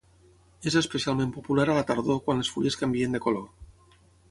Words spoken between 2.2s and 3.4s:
quan les fulles canvien de